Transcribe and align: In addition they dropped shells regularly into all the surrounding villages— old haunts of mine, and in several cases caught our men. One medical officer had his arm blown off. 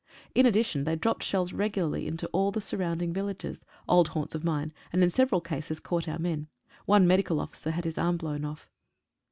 In 0.33 0.47
addition 0.47 0.83
they 0.83 0.95
dropped 0.95 1.21
shells 1.21 1.53
regularly 1.53 2.07
into 2.07 2.25
all 2.29 2.49
the 2.49 2.59
surrounding 2.59 3.13
villages— 3.13 3.63
old 3.87 4.07
haunts 4.07 4.33
of 4.33 4.43
mine, 4.43 4.73
and 4.91 5.03
in 5.03 5.11
several 5.11 5.41
cases 5.41 5.79
caught 5.79 6.07
our 6.07 6.17
men. 6.17 6.47
One 6.87 7.05
medical 7.05 7.39
officer 7.39 7.69
had 7.69 7.85
his 7.85 7.99
arm 7.99 8.17
blown 8.17 8.43
off. 8.43 8.67